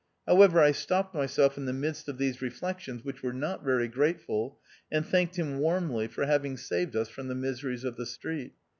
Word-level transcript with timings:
However, 0.25 0.59
I 0.59 0.71
stopped 0.71 1.13
myself 1.13 1.59
in 1.59 1.65
the 1.65 1.73
midst 1.73 2.09
of 2.09 2.17
these 2.17 2.41
reflections, 2.41 3.05
which 3.05 3.21
were 3.21 3.31
not 3.33 3.63
very 3.63 3.87
grateful, 3.87 4.57
and 4.91 5.05
thanked 5.05 5.35
him 5.35 5.59
warmly 5.59 6.07
for 6.07 6.25
having 6.25 6.57
saved 6.57 6.95
us 6.95 7.07
from 7.07 7.27
the 7.27 7.35
miseries 7.35 7.83
of 7.83 7.97
the 7.97 8.07
street. 8.07 8.53